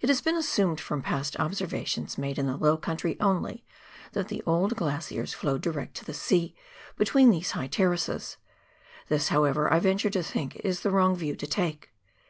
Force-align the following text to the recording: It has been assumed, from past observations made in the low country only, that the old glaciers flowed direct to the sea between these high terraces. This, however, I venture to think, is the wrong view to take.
It 0.00 0.08
has 0.08 0.22
been 0.22 0.36
assumed, 0.36 0.80
from 0.80 1.02
past 1.02 1.38
observations 1.38 2.16
made 2.16 2.38
in 2.38 2.46
the 2.46 2.56
low 2.56 2.78
country 2.78 3.18
only, 3.20 3.62
that 4.12 4.28
the 4.28 4.42
old 4.46 4.74
glaciers 4.74 5.34
flowed 5.34 5.60
direct 5.60 5.94
to 5.98 6.04
the 6.06 6.14
sea 6.14 6.54
between 6.96 7.28
these 7.28 7.50
high 7.50 7.66
terraces. 7.68 8.38
This, 9.08 9.28
however, 9.28 9.70
I 9.70 9.78
venture 9.78 10.08
to 10.08 10.22
think, 10.22 10.56
is 10.64 10.80
the 10.80 10.90
wrong 10.90 11.14
view 11.14 11.36
to 11.36 11.46
take. 11.46 11.90